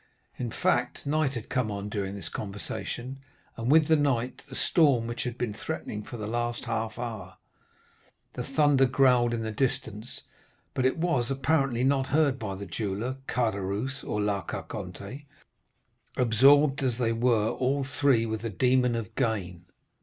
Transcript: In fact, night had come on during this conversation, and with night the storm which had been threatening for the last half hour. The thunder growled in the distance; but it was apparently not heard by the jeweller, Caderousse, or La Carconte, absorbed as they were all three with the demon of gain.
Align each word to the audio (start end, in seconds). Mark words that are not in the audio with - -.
In 0.39 0.49
fact, 0.49 1.05
night 1.05 1.33
had 1.35 1.47
come 1.47 1.69
on 1.69 1.87
during 1.87 2.15
this 2.15 2.27
conversation, 2.27 3.19
and 3.55 3.69
with 3.71 3.87
night 3.87 4.41
the 4.49 4.55
storm 4.55 5.05
which 5.05 5.25
had 5.25 5.37
been 5.37 5.53
threatening 5.53 6.01
for 6.03 6.17
the 6.17 6.25
last 6.25 6.65
half 6.65 6.97
hour. 6.97 7.37
The 8.33 8.43
thunder 8.43 8.87
growled 8.87 9.31
in 9.31 9.43
the 9.43 9.51
distance; 9.51 10.21
but 10.73 10.87
it 10.87 10.97
was 10.97 11.29
apparently 11.29 11.83
not 11.83 12.07
heard 12.07 12.39
by 12.39 12.55
the 12.55 12.65
jeweller, 12.65 13.17
Caderousse, 13.27 14.03
or 14.03 14.19
La 14.19 14.41
Carconte, 14.41 15.27
absorbed 16.17 16.81
as 16.81 16.97
they 16.97 17.11
were 17.13 17.49
all 17.49 17.83
three 17.83 18.25
with 18.25 18.41
the 18.41 18.49
demon 18.49 18.95
of 18.95 19.13
gain. 19.13 19.65